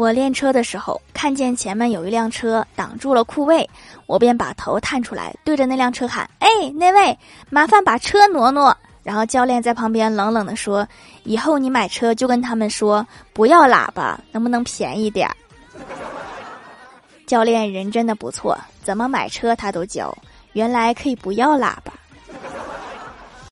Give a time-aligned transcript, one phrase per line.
[0.00, 3.68] 我练车的时候，看见前面有一辆车挡住了库位，
[4.06, 7.18] 我便把头探出来，对着那辆车喊：“哎，那位，
[7.50, 8.74] 麻烦把车挪挪。”
[9.04, 10.88] 然后教练在旁边冷冷地说
[11.24, 15.36] ：“以后你买车就跟他们说，不要喇叭，能不能便宜点儿？”
[17.28, 20.16] 教练人真的不错，怎么买车他都教。
[20.54, 21.92] 原来可以不要喇叭。